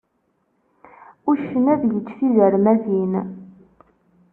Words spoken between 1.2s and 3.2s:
Uccen ad yečč tizermatin.